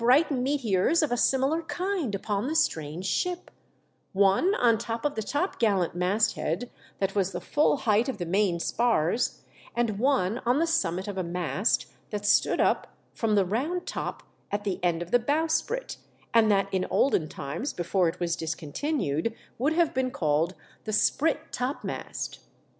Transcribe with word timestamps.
77 0.01 0.01
shone 0.01 0.23
two 0.23 0.25
bright 0.35 0.41
meteors 0.43 1.03
of 1.03 1.11
a 1.11 1.15
similar 1.15 1.61
kind 1.61 2.15
upon 2.15 2.47
the 2.47 2.55
strange 2.55 3.05
ship; 3.05 3.51
one 4.13 4.55
on 4.55 4.75
top 4.75 5.05
of 5.05 5.13
the 5.13 5.21
topgallant 5.21 5.93
masthead 5.93 6.71
that 6.97 7.13
was 7.13 7.31
the 7.31 7.39
full 7.39 7.77
height 7.77 8.09
of 8.09 8.17
the 8.17 8.25
main 8.25 8.59
spars, 8.59 9.43
and 9.75 9.99
one 9.99 10.39
on 10.43 10.57
the 10.57 10.65
summit 10.65 11.07
of 11.07 11.19
a 11.19 11.23
mast 11.23 11.85
that 12.09 12.25
stood 12.25 12.59
up 12.59 12.87
from 13.13 13.35
the 13.35 13.45
round 13.45 13.85
top 13.85 14.23
at 14.51 14.63
the 14.63 14.79
end 14.83 15.03
of 15.03 15.11
the 15.11 15.19
bowsprit 15.19 15.97
and 16.33 16.49
that 16.49 16.67
in 16.73 16.87
olden 16.89 17.29
times, 17.29 17.71
before 17.71 18.09
it 18.09 18.19
was 18.19 18.35
discontinued, 18.35 19.35
would 19.59 19.73
have 19.73 19.93
been 19.93 20.09
called 20.09 20.55
the 20.85 20.91
sprit 20.93 21.51
topmast. 21.51 22.39